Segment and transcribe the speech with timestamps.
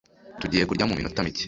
[0.41, 1.39] Tugiye kurya mu minota mike.